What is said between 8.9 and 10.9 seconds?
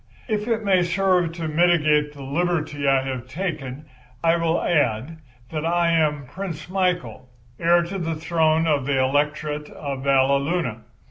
Electorate of Valleluna.